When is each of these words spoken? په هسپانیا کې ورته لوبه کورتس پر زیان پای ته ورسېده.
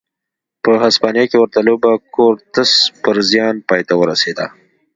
په 0.63 0.71
هسپانیا 0.83 1.23
کې 1.29 1.37
ورته 1.39 1.59
لوبه 1.67 1.91
کورتس 2.15 2.71
پر 3.01 3.15
زیان 3.31 3.55
پای 3.67 3.81
ته 3.87 3.93
ورسېده. 3.97 4.45